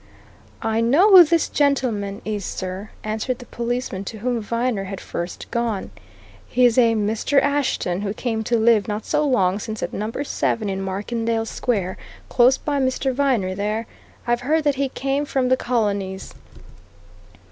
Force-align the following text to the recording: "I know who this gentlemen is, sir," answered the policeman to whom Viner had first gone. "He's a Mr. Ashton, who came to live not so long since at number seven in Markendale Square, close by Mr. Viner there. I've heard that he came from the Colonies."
"I 0.63 0.81
know 0.81 1.11
who 1.11 1.23
this 1.23 1.47
gentlemen 1.47 2.23
is, 2.25 2.43
sir," 2.43 2.89
answered 3.03 3.37
the 3.37 3.45
policeman 3.45 4.03
to 4.05 4.17
whom 4.17 4.41
Viner 4.41 4.85
had 4.85 4.99
first 4.99 5.51
gone. 5.51 5.91
"He's 6.47 6.75
a 6.79 6.95
Mr. 6.95 7.39
Ashton, 7.39 8.01
who 8.01 8.11
came 8.11 8.43
to 8.45 8.57
live 8.57 8.87
not 8.87 9.05
so 9.05 9.23
long 9.23 9.59
since 9.59 9.83
at 9.83 9.93
number 9.93 10.23
seven 10.23 10.69
in 10.71 10.81
Markendale 10.81 11.45
Square, 11.45 11.97
close 12.29 12.57
by 12.57 12.79
Mr. 12.79 13.13
Viner 13.13 13.53
there. 13.53 13.85
I've 14.25 14.41
heard 14.41 14.63
that 14.63 14.73
he 14.81 14.89
came 14.89 15.23
from 15.23 15.49
the 15.49 15.55
Colonies." 15.57 16.33